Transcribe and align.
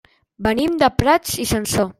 Venim 0.47 0.73
de 0.85 0.89
Prats 1.03 1.39
i 1.45 1.49
Sansor. 1.55 1.89